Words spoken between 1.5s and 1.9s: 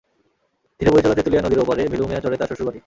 ওপারে